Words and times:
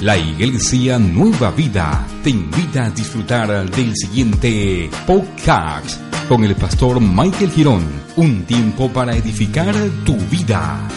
La 0.00 0.16
Iglesia 0.16 0.96
Nueva 0.96 1.50
Vida 1.50 2.06
te 2.22 2.30
invita 2.30 2.84
a 2.84 2.90
disfrutar 2.90 3.68
del 3.68 3.96
siguiente 3.96 4.88
podcast 5.04 6.00
con 6.28 6.44
el 6.44 6.54
pastor 6.54 7.00
Michael 7.00 7.50
Girón. 7.50 7.82
Un 8.16 8.44
tiempo 8.44 8.88
para 8.92 9.16
edificar 9.16 9.74
tu 10.06 10.14
vida. 10.30 10.88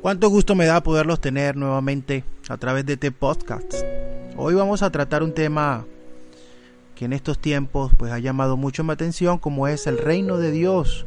Cuánto 0.00 0.30
gusto 0.30 0.54
me 0.54 0.64
da 0.64 0.82
poderlos 0.82 1.20
tener 1.20 1.54
nuevamente 1.54 2.24
a 2.48 2.56
través 2.56 2.86
de 2.86 2.94
este 2.94 3.12
podcast. 3.12 3.74
Hoy 4.38 4.54
vamos 4.54 4.80
a 4.82 4.90
tratar 4.90 5.22
un 5.22 5.34
tema 5.34 5.84
que 6.96 7.04
en 7.04 7.12
estos 7.12 7.38
tiempos 7.38 7.92
pues 7.96 8.10
ha 8.10 8.18
llamado 8.18 8.56
mucho 8.56 8.82
mi 8.82 8.92
atención 8.92 9.38
como 9.38 9.68
es 9.68 9.86
el 9.86 9.98
reino 9.98 10.38
de 10.38 10.50
Dios. 10.50 11.06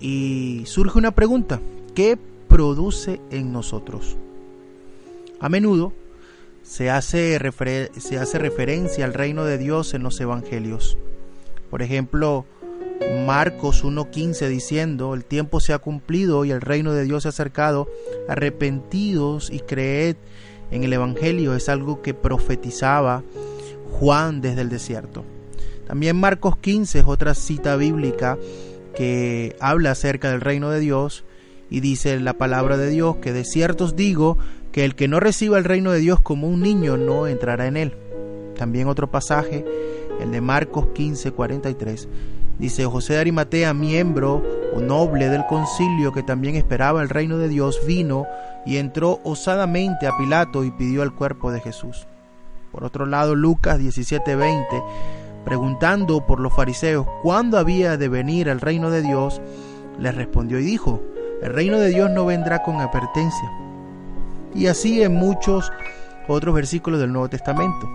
Y 0.00 0.62
surge 0.66 0.98
una 0.98 1.10
pregunta, 1.10 1.60
¿qué 1.94 2.16
produce 2.48 3.20
en 3.30 3.52
nosotros? 3.52 4.16
A 5.40 5.48
menudo 5.48 5.92
se 6.62 6.90
hace, 6.90 7.38
se 7.98 8.18
hace 8.18 8.38
referencia 8.38 9.04
al 9.04 9.14
reino 9.14 9.44
de 9.44 9.58
Dios 9.58 9.94
en 9.94 10.04
los 10.04 10.20
evangelios. 10.20 10.96
Por 11.70 11.82
ejemplo, 11.82 12.46
Marcos 13.26 13.84
1.15 13.84 14.48
diciendo, 14.48 15.14
el 15.14 15.24
tiempo 15.24 15.60
se 15.60 15.72
ha 15.72 15.78
cumplido 15.78 16.44
y 16.44 16.52
el 16.52 16.60
reino 16.60 16.92
de 16.92 17.04
Dios 17.04 17.24
se 17.24 17.28
ha 17.28 17.30
acercado, 17.30 17.88
arrepentidos 18.28 19.50
y 19.50 19.60
creed 19.60 20.16
en 20.70 20.84
el 20.84 20.92
Evangelio, 20.92 21.54
es 21.54 21.68
algo 21.68 22.02
que 22.02 22.14
profetizaba 22.14 23.22
Juan 23.90 24.40
desde 24.40 24.62
el 24.62 24.68
desierto. 24.68 25.24
También 25.86 26.16
Marcos 26.16 26.58
15 26.58 27.00
es 27.00 27.04
otra 27.06 27.34
cita 27.34 27.76
bíblica 27.76 28.38
que 28.94 29.56
habla 29.60 29.92
acerca 29.92 30.30
del 30.30 30.40
reino 30.40 30.70
de 30.70 30.80
Dios 30.80 31.24
y 31.70 31.80
dice 31.80 32.18
la 32.20 32.34
palabra 32.34 32.76
de 32.76 32.90
Dios 32.90 33.16
que 33.16 33.32
de 33.32 33.44
cierto 33.44 33.84
os 33.84 33.96
digo 33.96 34.38
que 34.72 34.84
el 34.84 34.94
que 34.94 35.08
no 35.08 35.20
reciba 35.20 35.58
el 35.58 35.64
reino 35.64 35.92
de 35.92 36.00
Dios 36.00 36.20
como 36.20 36.48
un 36.48 36.60
niño 36.60 36.96
no 36.96 37.26
entrará 37.26 37.66
en 37.66 37.76
él. 37.76 37.94
También 38.56 38.88
otro 38.88 39.10
pasaje, 39.10 39.64
el 40.20 40.30
de 40.30 40.40
Marcos 40.40 40.88
15, 40.94 41.32
43. 41.32 42.08
Dice 42.58 42.84
José 42.86 43.14
de 43.14 43.20
Arimatea, 43.20 43.72
miembro 43.72 44.42
o 44.74 44.80
noble 44.80 45.28
del 45.28 45.46
concilio 45.46 46.12
que 46.12 46.24
también 46.24 46.56
esperaba 46.56 47.02
el 47.02 47.08
reino 47.08 47.38
de 47.38 47.48
Dios, 47.48 47.80
vino 47.86 48.26
y 48.66 48.76
entró 48.78 49.20
osadamente 49.22 50.06
a 50.06 50.16
Pilato 50.18 50.64
y 50.64 50.72
pidió 50.72 51.02
el 51.04 51.14
cuerpo 51.14 51.52
de 51.52 51.60
Jesús. 51.60 52.06
Por 52.72 52.84
otro 52.84 53.06
lado, 53.06 53.34
Lucas 53.34 53.78
17:20, 53.78 54.82
preguntando 55.44 56.26
por 56.26 56.40
los 56.40 56.52
fariseos 56.52 57.06
cuándo 57.22 57.58
había 57.58 57.96
de 57.96 58.08
venir 58.08 58.48
el 58.48 58.60
reino 58.60 58.90
de 58.90 59.02
Dios, 59.02 59.40
les 59.98 60.14
respondió 60.14 60.58
y 60.58 60.64
dijo, 60.64 61.02
el 61.42 61.52
reino 61.52 61.78
de 61.78 61.88
Dios 61.88 62.10
no 62.10 62.26
vendrá 62.26 62.62
con 62.62 62.80
advertencia. 62.80 63.50
Y 64.54 64.66
así 64.66 65.02
en 65.02 65.14
muchos 65.14 65.72
otros 66.26 66.54
versículos 66.54 67.00
del 67.00 67.12
Nuevo 67.12 67.28
Testamento. 67.28 67.88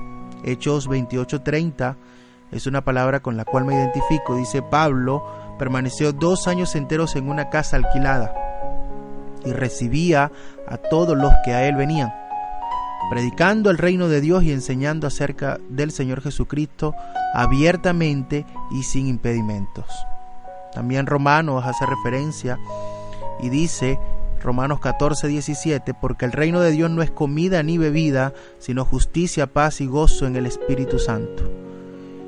Hechos 0.44 0.90
28:30 0.90 1.96
es 2.52 2.68
una 2.68 2.84
palabra 2.84 3.22
con 3.22 3.38
la 3.38 3.46
cual 3.46 3.66
me 3.66 3.76
identifico. 3.76 4.36
Dice 4.36 4.62
Pablo, 4.62 5.24
permaneció 5.60 6.14
dos 6.14 6.48
años 6.48 6.76
enteros 6.76 7.16
en 7.16 7.30
una 7.30 7.50
casa 7.50 7.78
alquilada 7.78 8.34
y 9.46 9.52
recibía 9.52 10.32
a 10.68 10.78
todos 10.78 11.18
los 11.18 11.34
que 11.44 11.54
a 11.54 11.68
él 11.68 11.76
venían 11.76 12.12
predicando 13.10 13.70
el 13.70 13.78
reino 13.78 14.08
de 14.08 14.22
Dios 14.22 14.44
y 14.44 14.52
enseñando 14.52 15.08
acerca 15.08 15.60
del 15.70 15.92
Señor 15.92 16.22
Jesucristo 16.22 16.96
abiertamente 17.34 18.46
y 18.72 18.84
sin 18.84 19.08
impedimentos. 19.08 19.86
También 20.74 21.06
Romanos 21.06 21.64
hace 21.66 21.86
referencia 21.86 22.58
y 23.42 23.50
dice, 23.50 24.00
Romanos 24.42 24.80
14, 24.80 25.28
17, 25.28 25.94
porque 25.94 26.26
el 26.26 26.32
reino 26.32 26.60
de 26.60 26.72
Dios 26.72 26.90
no 26.90 27.02
es 27.02 27.12
comida 27.12 27.64
ni 27.64 27.78
bebida, 27.78 28.34
sino 28.60 28.86
justicia, 28.86 29.48
paz 29.48 29.82
y 29.82 29.86
gozo 29.86 30.26
en 30.26 30.36
el 30.36 30.46
Espíritu 30.46 31.00
Santo. 31.00 31.44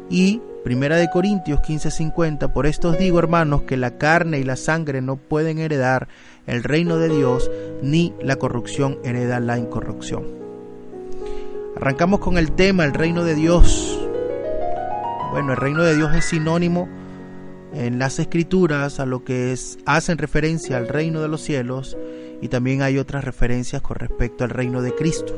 Y 0.09 0.42
Primera 0.66 0.96
de 0.97 1.12
Corintios 1.12 1.62
15, 1.62 1.92
50, 1.92 2.52
por 2.52 2.66
esto 2.66 2.90
os 2.90 2.97
digo, 2.97 3.19
hermanos, 3.19 3.62
que 3.62 3.78
la 3.78 4.00
carne 4.00 4.40
y 4.40 4.44
la 4.44 4.56
sangre 4.56 5.00
no 5.00 5.16
pueden 5.16 5.59
heredar 5.59 6.07
el 6.47 6.63
reino 6.63 6.97
de 6.97 7.09
Dios, 7.09 7.52
ni 7.84 8.16
la 8.19 8.38
corrupción 8.38 8.97
hereda 9.03 9.40
la 9.40 9.59
incorrupción. 9.59 10.44
Arrancamos 11.75 12.22
con 12.22 12.38
el 12.38 12.53
tema, 12.53 12.86
el 12.86 12.94
reino 12.94 13.24
de 13.25 13.36
Dios. 13.36 14.00
Bueno, 15.31 15.52
el 15.52 15.58
reino 15.58 15.84
de 15.84 15.96
Dios 15.96 16.16
es 16.16 16.25
sinónimo 16.25 16.88
en 17.74 18.00
las 18.00 18.18
escrituras 18.19 19.02
a 19.02 19.06
lo 19.06 19.25
que 19.25 19.52
es, 19.52 19.78
hacen 19.86 20.18
referencia 20.18 20.78
al 20.78 20.88
reino 20.88 21.22
de 21.22 21.28
los 21.28 21.41
cielos 21.41 21.97
y 22.41 22.47
también 22.47 22.81
hay 22.81 22.97
otras 22.97 23.25
referencias 23.25 23.81
con 23.81 23.97
respecto 23.97 24.46
al 24.46 24.52
reino 24.52 24.81
de 24.81 24.96
Cristo. 24.96 25.38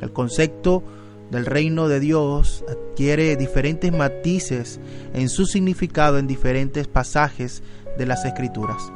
El 0.00 0.12
concepto 0.12 0.82
del 1.30 1.46
reino 1.46 1.86
de 1.86 2.00
Dios 2.00 2.64
adquiere 2.68 3.36
diferentes 3.36 3.92
matices 3.92 4.80
en 5.14 5.28
su 5.28 5.46
significado 5.46 6.18
en 6.18 6.26
diferentes 6.26 6.88
pasajes 6.88 7.62
de 7.96 8.06
las 8.06 8.24
escrituras. 8.24 8.92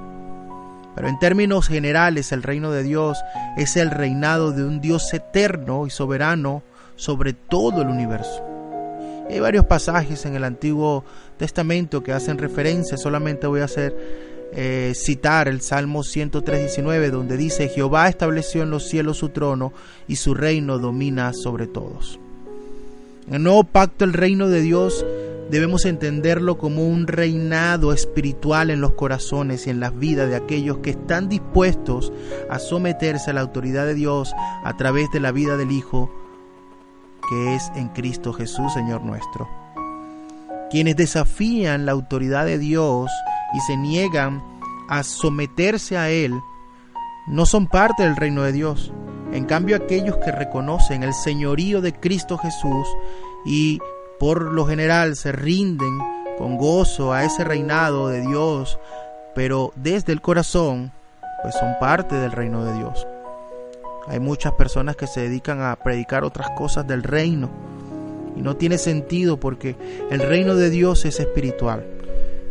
Pero 0.97 1.09
en 1.09 1.19
términos 1.19 1.69
generales 1.69 2.33
el 2.33 2.43
reino 2.43 2.73
de 2.73 2.83
Dios 2.83 3.19
es 3.59 3.77
el 3.77 3.91
reinado 3.91 4.53
de 4.53 4.65
un 4.65 4.81
Dios 4.81 5.13
eterno 5.13 5.87
y 5.87 5.91
soberano 5.91 6.63
sobre 6.97 7.35
todo 7.35 7.83
el 7.83 7.89
universo. 7.89 8.43
Hay 9.29 9.39
varios 9.39 9.67
pasajes 9.67 10.25
en 10.25 10.35
el 10.37 10.45
Antiguo 10.45 11.05
Testamento 11.37 12.03
que 12.03 12.13
hacen 12.13 12.39
referencia, 12.39 12.97
solamente 12.97 13.47
voy 13.47 13.61
a 13.61 13.65
hacer 13.65 13.95
eh, 14.53 14.93
citar 14.95 15.49
el 15.49 15.61
Salmo 15.61 16.01
103.19 16.01 17.11
donde 17.11 17.37
dice 17.37 17.69
Jehová 17.69 18.09
estableció 18.09 18.63
en 18.63 18.71
los 18.71 18.89
cielos 18.89 19.19
su 19.19 19.31
trono 19.31 19.73
y 20.09 20.17
su 20.17 20.33
reino 20.33 20.79
domina 20.79 21.33
sobre 21.35 21.67
todos. 21.67 22.19
En 23.29 23.35
el 23.35 23.43
nuevo 23.43 23.65
pacto 23.65 24.05
el 24.05 24.15
reino 24.15 24.49
de 24.49 24.63
Dios 24.63 25.05
debemos 25.51 25.85
entenderlo 25.85 26.59
como 26.59 26.87
un 26.87 27.07
reinado 27.07 27.93
espiritual 27.93 28.71
en 28.71 28.81
los 28.81 28.93
corazones 28.93 29.67
y 29.67 29.71
en 29.71 29.81
las 29.81 29.97
vidas 29.97 30.29
de 30.29 30.37
aquellos 30.37 30.79
que 30.79 30.91
están 30.91 31.29
dispuestos 31.29 32.13
a 32.51 32.59
someterse 32.59 33.31
a 33.31 33.35
la 33.35 33.43
autoridad 33.43 33.87
de 33.87 33.95
Dios 33.95 34.33
a 34.65 34.77
través 34.77 35.11
de 35.13 35.21
la 35.21 35.33
vida 35.33 35.57
del 35.57 35.71
Hijo, 35.71 36.11
que 37.29 37.55
es 37.55 37.71
en 37.77 37.89
Cristo 37.89 38.33
Jesús, 38.33 38.73
Señor 38.73 39.03
nuestro. 39.03 39.49
Quienes 40.71 40.97
desafían 40.97 41.87
la 41.87 41.93
autoridad 41.93 42.45
de 42.45 42.59
Dios 42.59 43.11
y 43.55 43.61
se 43.61 43.77
niegan 43.77 44.43
a 44.89 45.05
someterse 45.05 45.97
a 45.97 46.11
Él, 46.11 46.33
no 47.29 47.47
son 47.47 47.67
parte 47.69 48.03
del 48.03 48.17
reino 48.17 48.43
de 48.43 48.53
Dios. 48.53 48.93
En 49.33 49.45
cambio, 49.45 49.77
aquellos 49.77 50.17
que 50.19 50.33
reconocen 50.33 51.03
el 51.03 51.13
señorío 51.13 51.81
de 51.81 51.93
Cristo 51.93 52.39
Jesús 52.39 52.87
y 53.45 53.81
por 54.19 54.43
lo 54.43 54.67
general 54.67 55.17
se 55.17 55.33
rinden 55.33 55.99
con 56.39 56.57
gozo 56.57 57.13
a 57.13 57.25
ese 57.25 57.45
reinado 57.45 58.09
de 58.09 58.21
Dios, 58.21 58.79
pero 59.35 59.73
desde 59.77 60.13
el 60.13 60.21
corazón, 60.21 60.93
pues 61.43 61.55
son 61.55 61.75
parte 61.81 62.15
del 62.15 62.33
reino 62.33 62.65
de 62.65 62.75
Dios. 62.75 63.07
Hay 64.09 64.21
muchas 64.21 64.53
personas 64.53 64.97
que 64.97 65.07
se 65.07 65.23
dedican 65.23 65.61
a 65.61 65.77
predicar 65.77 66.25
otras 66.25 66.51
cosas 66.51 66.87
del 66.87 67.03
reino 67.03 67.51
y 68.37 68.43
no 68.43 68.57
tiene 68.57 68.79
sentido 68.79 69.39
porque 69.39 69.77
el 70.11 70.21
reino 70.21 70.55
de 70.55 70.71
Dios 70.71 71.05
es 71.05 71.19
espiritual. 71.19 71.85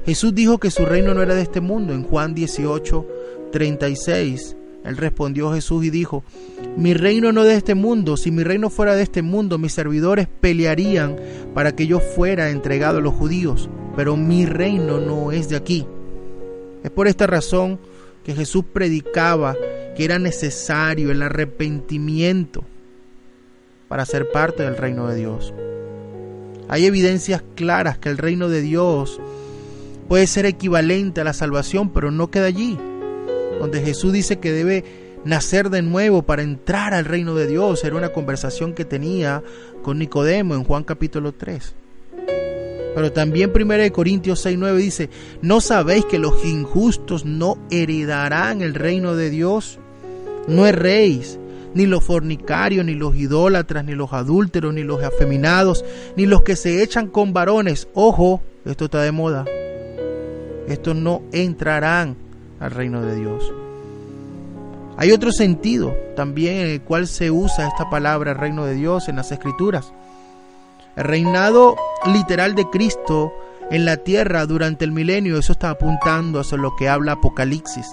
Jesús 0.05 0.35
dijo 0.35 0.57
que 0.59 0.69
su 0.69 0.85
reino 0.85 1.13
no 1.13 1.21
era 1.21 1.33
de 1.33 1.41
este 1.41 1.61
mundo 1.61 1.93
en 1.93 2.03
Juan 2.03 2.35
18, 2.35 3.05
36. 3.51 4.55
Él 4.85 4.97
respondió 4.97 5.51
Jesús 5.51 5.83
y 5.83 5.89
dijo, 5.89 6.23
mi 6.77 6.93
reino 6.93 7.31
no 7.31 7.43
de 7.43 7.55
este 7.55 7.73
mundo, 7.73 8.17
si 8.17 8.31
mi 8.31 8.43
reino 8.43 8.69
fuera 8.69 8.95
de 8.95 9.03
este 9.03 9.21
mundo, 9.21 9.57
mis 9.57 9.73
servidores 9.73 10.27
pelearían 10.27 11.15
para 11.53 11.75
que 11.75 11.87
yo 11.87 11.99
fuera 11.99 12.49
entregado 12.51 12.99
a 12.99 13.01
los 13.01 13.13
judíos, 13.13 13.69
pero 13.95 14.15
mi 14.15 14.45
reino 14.45 14.99
no 14.99 15.31
es 15.31 15.49
de 15.49 15.55
aquí. 15.55 15.87
Es 16.83 16.91
por 16.91 17.07
esta 17.07 17.25
razón 17.25 17.79
que 18.23 18.35
Jesús 18.35 18.63
predicaba 18.71 19.55
que 19.95 20.05
era 20.05 20.19
necesario 20.19 21.11
el 21.11 21.21
arrepentimiento 21.21 22.63
para 23.87 24.05
ser 24.05 24.31
parte 24.31 24.63
del 24.63 24.77
reino 24.77 25.07
de 25.07 25.15
Dios. 25.15 25.53
Hay 26.67 26.85
evidencias 26.85 27.43
claras 27.55 27.97
que 27.97 28.09
el 28.09 28.17
reino 28.17 28.49
de 28.49 28.61
Dios 28.61 29.19
puede 30.07 30.27
ser 30.27 30.45
equivalente 30.45 31.21
a 31.21 31.23
la 31.23 31.33
salvación, 31.33 31.91
pero 31.91 32.11
no 32.11 32.29
queda 32.29 32.45
allí. 32.45 32.77
Donde 33.59 33.81
Jesús 33.81 34.13
dice 34.13 34.39
que 34.39 34.51
debe 34.51 34.83
nacer 35.25 35.69
de 35.69 35.81
nuevo 35.81 36.21
para 36.21 36.43
entrar 36.43 36.93
al 36.93 37.05
reino 37.05 37.35
de 37.35 37.47
Dios. 37.47 37.83
Era 37.83 37.95
una 37.95 38.09
conversación 38.09 38.73
que 38.73 38.85
tenía 38.85 39.43
con 39.83 39.99
Nicodemo 39.99 40.53
en 40.55 40.63
Juan 40.63 40.83
capítulo 40.83 41.33
3. 41.33 41.75
Pero 42.95 43.11
también 43.11 43.51
1 43.53 43.91
Corintios 43.91 44.45
6:9 44.45 44.75
dice, 44.77 45.09
¿no 45.41 45.59
sabéis 45.59 46.05
que 46.05 46.17
los 46.17 46.45
injustos 46.45 47.25
no 47.25 47.57
heredarán 47.69 48.61
el 48.61 48.73
reino 48.73 49.15
de 49.15 49.29
Dios? 49.29 49.79
No 50.47 50.65
erréis, 50.65 51.37
ni 51.73 51.87
los 51.87 52.03
fornicarios, 52.03 52.85
ni 52.85 52.93
los 52.93 53.15
idólatras, 53.15 53.83
ni 53.83 53.95
los 53.95 54.13
adúlteros, 54.13 54.73
ni 54.73 54.83
los 54.83 55.03
afeminados, 55.03 55.83
ni 56.15 56.25
los 56.25 56.43
que 56.43 56.55
se 56.55 56.83
echan 56.83 57.07
con 57.07 57.33
varones. 57.33 57.89
Ojo, 57.93 58.41
esto 58.63 58.85
está 58.85 59.01
de 59.01 59.11
moda. 59.11 59.43
Estos 60.67 60.95
no 60.95 61.21
entrarán 61.33 62.15
al 62.59 62.71
reino 62.71 63.01
de 63.01 63.15
Dios. 63.15 63.51
Hay 64.97 65.11
otro 65.11 65.31
sentido 65.31 65.93
también 66.15 66.57
en 66.57 66.67
el 66.67 66.81
cual 66.81 67.07
se 67.07 67.29
usa 67.29 67.67
esta 67.67 67.89
palabra 67.89 68.33
reino 68.33 68.65
de 68.65 68.75
Dios 68.75 69.09
en 69.09 69.17
las 69.17 69.31
escrituras. 69.31 69.91
El 70.95 71.03
reinado 71.03 71.75
literal 72.05 72.55
de 72.55 72.69
Cristo 72.69 73.33
en 73.69 73.83
la 73.83 73.97
tierra 73.97 74.45
durante 74.45 74.85
el 74.85 74.93
milenio, 74.93 75.37
eso 75.37 75.51
está 75.51 75.71
apuntando 75.71 76.39
hacia 76.39 76.57
lo 76.57 76.75
que 76.77 76.87
habla 76.87 77.13
Apocalipsis. 77.13 77.87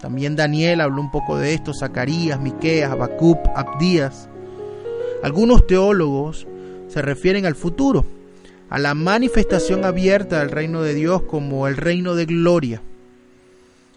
También 0.00 0.36
Daniel 0.36 0.80
habló 0.80 1.00
un 1.00 1.10
poco 1.10 1.36
de 1.36 1.54
esto, 1.54 1.72
Zacarías, 1.74 2.40
Miqueas, 2.40 2.92
Habacuc, 2.92 3.38
Abdías. 3.56 4.28
Algunos 5.24 5.66
teólogos 5.66 6.46
se 6.86 7.02
refieren 7.02 7.44
al 7.44 7.56
futuro, 7.56 8.04
a 8.70 8.78
la 8.78 8.94
manifestación 8.94 9.84
abierta 9.84 10.38
del 10.38 10.52
reino 10.52 10.82
de 10.82 10.94
Dios 10.94 11.22
como 11.22 11.66
el 11.66 11.76
reino 11.76 12.14
de 12.14 12.26
gloria 12.26 12.82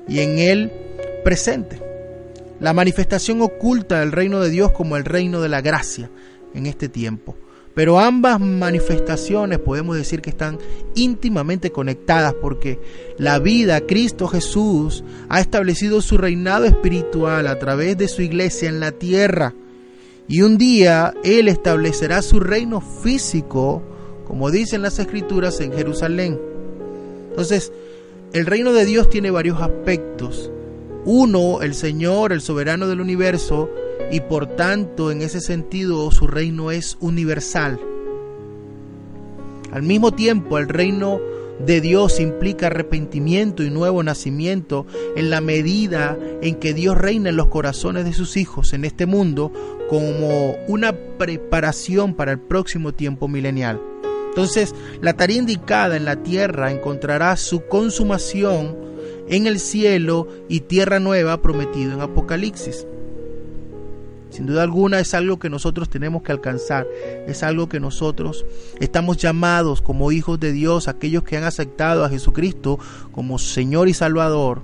y 0.08 0.20
en 0.20 0.40
el 0.40 0.72
presente. 1.24 1.82
La 2.60 2.74
manifestación 2.74 3.42
oculta 3.42 4.00
del 4.00 4.12
reino 4.12 4.40
de 4.40 4.50
Dios 4.50 4.72
como 4.72 4.98
el 4.98 5.06
reino 5.06 5.42
de 5.42 5.50
la 5.50 5.62
gracia 5.62 6.10
en 6.54 6.66
este 6.66 6.90
tiempo. 6.90 7.36
Pero 7.74 8.00
ambas 8.00 8.40
manifestaciones 8.40 9.60
podemos 9.60 9.96
decir 9.96 10.22
que 10.22 10.30
están 10.30 10.60
íntimamente 10.94 11.72
conectadas 11.72 12.34
porque 12.34 12.80
la 13.18 13.40
vida, 13.40 13.80
Cristo 13.82 14.28
Jesús, 14.28 15.04
ha 15.30 15.40
establecido 15.40 16.02
su 16.02 16.18
reinado 16.18 16.66
espiritual 16.66 17.48
a 17.48 17.58
través 17.60 17.98
de 17.98 18.10
su 18.10 18.22
iglesia 18.22 18.68
en 18.68 18.82
la 18.82 18.92
tierra. 18.92 19.54
Y 20.28 20.42
un 20.42 20.58
día 20.58 21.14
Él 21.24 21.48
establecerá 21.48 22.22
su 22.22 22.40
reino 22.42 22.82
físico, 22.82 23.82
como 24.28 24.52
dicen 24.52 24.82
las 24.82 25.00
escrituras, 25.00 25.62
en 25.62 25.72
Jerusalén. 25.72 26.40
Entonces, 27.30 27.72
el 28.34 28.46
reino 28.46 28.72
de 28.74 28.86
Dios 28.86 29.10
tiene 29.10 29.30
varios 29.30 29.62
aspectos. 29.62 30.52
Uno, 31.04 31.62
el 31.62 31.74
Señor, 31.74 32.32
el 32.32 32.42
soberano 32.42 32.88
del 32.88 33.02
universo, 33.02 33.70
y 34.12 34.22
por 34.22 34.56
tanto 34.56 35.12
en 35.12 35.22
ese 35.22 35.42
sentido 35.42 36.12
su 36.12 36.28
reino 36.28 36.72
es 36.72 36.98
universal. 37.00 37.80
Al 39.72 39.84
mismo 39.84 40.12
tiempo 40.12 40.58
el 40.58 40.68
reino 40.68 41.20
de 41.66 41.80
Dios 41.82 42.20
implica 42.20 42.68
arrepentimiento 42.68 43.64
y 43.64 43.70
nuevo 43.70 44.04
nacimiento 44.04 44.86
en 45.16 45.30
la 45.30 45.42
medida 45.42 46.18
en 46.42 46.56
que 46.56 46.74
Dios 46.74 46.98
reina 46.98 47.30
en 47.30 47.36
los 47.36 47.48
corazones 47.48 48.06
de 48.06 48.14
sus 48.14 48.36
hijos 48.38 48.74
en 48.74 48.86
este 48.86 49.06
mundo 49.06 49.52
como 49.90 50.56
una 50.68 50.94
preparación 51.18 52.16
para 52.16 52.32
el 52.32 52.40
próximo 52.40 52.94
tiempo 52.94 53.28
milenial. 53.28 53.91
Entonces, 54.32 54.74
la 55.02 55.12
tarea 55.12 55.40
indicada 55.40 55.98
en 55.98 56.06
la 56.06 56.24
tierra 56.24 56.72
encontrará 56.72 57.36
su 57.36 57.68
consumación 57.68 58.78
en 59.28 59.46
el 59.46 59.60
cielo 59.60 60.26
y 60.48 60.62
tierra 60.62 61.02
nueva 61.02 61.42
prometido 61.42 61.92
en 61.92 62.00
Apocalipsis. 62.00 62.88
Sin 64.30 64.46
duda 64.46 64.64
alguna 64.64 65.02
es 65.02 65.14
algo 65.14 65.38
que 65.38 65.50
nosotros 65.50 65.90
tenemos 65.90 66.24
que 66.24 66.32
alcanzar, 66.32 66.88
es 67.28 67.44
algo 67.44 67.68
que 67.68 67.82
nosotros 67.82 68.46
estamos 68.80 69.18
llamados 69.18 69.82
como 69.82 70.14
hijos 70.14 70.40
de 70.40 70.54
Dios, 70.54 70.88
aquellos 70.88 71.24
que 71.24 71.36
han 71.36 71.44
aceptado 71.44 72.06
a 72.06 72.10
Jesucristo 72.10 72.80
como 73.12 73.38
Señor 73.38 73.90
y 73.90 73.94
Salvador. 73.94 74.62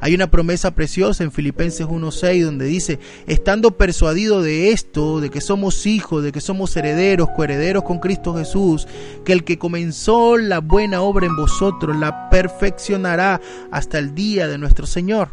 Hay 0.00 0.14
una 0.14 0.30
promesa 0.30 0.70
preciosa 0.72 1.24
en 1.24 1.32
Filipenses 1.32 1.86
1.6 1.86 2.44
donde 2.44 2.66
dice, 2.66 2.98
estando 3.26 3.72
persuadido 3.72 4.42
de 4.42 4.70
esto, 4.70 5.20
de 5.20 5.30
que 5.30 5.40
somos 5.40 5.86
hijos, 5.86 6.22
de 6.22 6.32
que 6.32 6.40
somos 6.40 6.76
herederos, 6.76 7.30
coherederos 7.30 7.82
con 7.82 7.98
Cristo 7.98 8.34
Jesús, 8.34 8.86
que 9.24 9.32
el 9.32 9.44
que 9.44 9.58
comenzó 9.58 10.36
la 10.36 10.60
buena 10.60 11.02
obra 11.02 11.26
en 11.26 11.36
vosotros 11.36 11.96
la 11.96 12.30
perfeccionará 12.30 13.40
hasta 13.70 13.98
el 13.98 14.14
día 14.14 14.46
de 14.46 14.58
nuestro 14.58 14.86
Señor. 14.86 15.28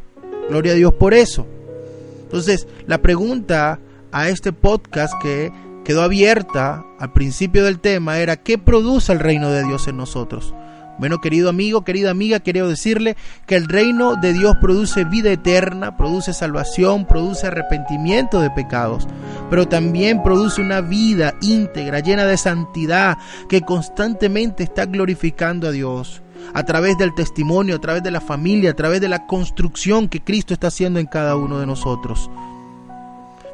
Gloria 0.49 0.73
a 0.73 0.75
Dios 0.75 0.93
por 0.93 1.13
eso. 1.13 1.45
Entonces, 2.23 2.67
la 2.87 3.01
pregunta 3.01 3.79
a 4.11 4.29
este 4.29 4.51
podcast 4.51 5.13
que 5.21 5.51
quedó 5.83 6.01
abierta 6.01 6.83
al 6.99 7.13
principio 7.13 7.63
del 7.63 7.79
tema 7.79 8.17
era, 8.19 8.37
¿qué 8.37 8.57
produce 8.57 9.11
el 9.13 9.19
reino 9.19 9.51
de 9.51 9.63
Dios 9.63 9.87
en 9.87 9.97
nosotros? 9.97 10.53
Bueno, 10.97 11.19
querido 11.19 11.49
amigo, 11.49 11.83
querida 11.83 12.11
amiga, 12.11 12.39
quiero 12.39 12.69
decirle 12.69 13.17
que 13.45 13.55
el 13.55 13.67
reino 13.67 14.15
de 14.15 14.31
Dios 14.31 14.55
produce 14.61 15.03
vida 15.03 15.29
eterna, 15.29 15.97
produce 15.97 16.33
salvación, 16.33 17.05
produce 17.05 17.47
arrepentimiento 17.47 18.39
de 18.39 18.49
pecados, 18.49 19.05
pero 19.49 19.67
también 19.67 20.23
produce 20.23 20.61
una 20.61 20.79
vida 20.79 21.33
íntegra, 21.41 21.99
llena 21.99 22.25
de 22.25 22.37
santidad, 22.37 23.17
que 23.49 23.61
constantemente 23.61 24.63
está 24.63 24.85
glorificando 24.85 25.67
a 25.67 25.71
Dios 25.71 26.21
a 26.53 26.63
través 26.63 26.97
del 26.97 27.13
testimonio, 27.13 27.75
a 27.75 27.81
través 27.81 28.03
de 28.03 28.11
la 28.11 28.21
familia, 28.21 28.71
a 28.71 28.75
través 28.75 29.01
de 29.01 29.09
la 29.09 29.25
construcción 29.27 30.07
que 30.07 30.21
Cristo 30.21 30.53
está 30.53 30.67
haciendo 30.67 30.99
en 30.99 31.07
cada 31.07 31.35
uno 31.35 31.59
de 31.59 31.65
nosotros. 31.65 32.29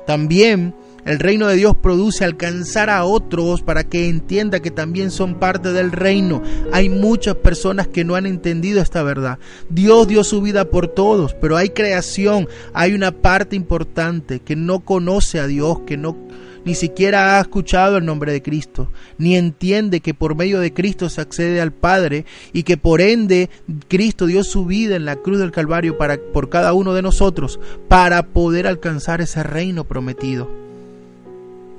También 0.05 0.75
el 1.06 1.19
reino 1.19 1.48
de 1.48 1.56
Dios 1.56 1.75
produce 1.75 2.24
alcanzar 2.24 2.89
a 2.89 3.06
otros 3.06 3.62
para 3.62 3.83
que 3.83 4.07
entienda 4.07 4.59
que 4.59 4.71
también 4.71 5.12
son 5.12 5.36
parte 5.36 5.74
del 5.74 5.92
reino. 5.92 6.42
Hay 6.71 6.89
muchas 6.89 7.36
personas 7.36 7.88
que 7.88 8.03
no 8.03 8.15
han 8.15 8.25
entendido 8.25 8.81
esta 8.81 9.03
verdad. 9.03 9.39
Dios 9.69 10.07
dio 10.07 10.24
su 10.24 10.42
vida 10.42 10.65
por 10.65 10.88
todos, 10.88 11.33
pero 11.33 11.57
hay 11.57 11.69
creación, 11.69 12.48
hay 12.74 12.94
una 12.94 13.12
parte 13.12 13.56
importante 13.56 14.39
que 14.39 14.56
no 14.56 14.81
conoce 14.81 15.39
a 15.39 15.48
Dios, 15.48 15.80
que 15.86 15.98
no 15.98 16.15
ni 16.63 16.75
siquiera 16.75 17.38
ha 17.38 17.42
escuchado 17.42 17.97
el 17.97 18.06
nombre 18.06 18.31
de 18.31 18.44
Cristo, 18.44 18.92
ni 19.18 19.36
entiende 19.36 20.00
que 20.00 20.13
por 20.13 20.36
medio 20.36 20.59
de 20.59 20.74
Cristo 20.74 21.09
se 21.09 21.21
accede 21.21 21.59
al 21.59 21.71
Padre 21.71 22.25
y 22.54 22.63
que 22.63 22.77
por 22.77 23.01
ende 23.01 23.50
Cristo 23.88 24.28
dio 24.28 24.44
su 24.44 24.66
vida 24.66 24.95
en 24.95 25.06
la 25.06 25.16
cruz 25.16 25.40
del 25.40 25.52
Calvario 25.52 25.97
para, 25.97 26.18
por 26.18 26.49
cada 26.49 26.73
uno 26.73 26.94
de 26.94 27.02
nosotros 27.02 27.59
para 27.87 28.28
poder 28.28 28.68
alcanzar 28.68 29.21
ese 29.21 29.42
reino 29.42 29.85
prometido. 29.85 30.70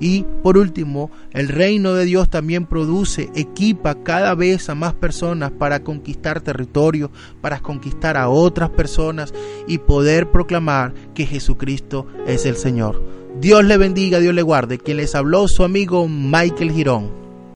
Y 0.03 0.25
por 0.43 0.57
último, 0.57 1.11
el 1.31 1.47
reino 1.47 1.93
de 1.93 2.03
Dios 2.03 2.29
también 2.29 2.65
produce, 2.65 3.29
equipa 3.35 4.03
cada 4.03 4.35
vez 4.35 4.67
a 4.67 4.75
más 4.75 4.93
personas 4.93 5.51
para 5.51 5.81
conquistar 5.81 6.41
territorio, 6.41 7.09
para 7.39 7.61
conquistar 7.61 8.17
a 8.17 8.27
otras 8.27 8.69
personas 8.69 9.33
y 9.65 9.77
poder 9.77 10.29
proclamar 10.29 10.93
que 11.15 11.25
Jesucristo 11.25 12.05
es 12.27 12.45
el 12.45 12.57
Señor. 12.57 13.01
Dios 13.39 13.63
le 13.63 13.77
bendiga, 13.77 14.19
Dios 14.19 14.35
le 14.35 14.41
guarde. 14.41 14.77
Quien 14.77 14.97
les 14.97 15.15
habló, 15.15 15.47
su 15.47 15.63
amigo 15.63 16.05
Michael 16.09 16.73
Girón. 16.73 17.22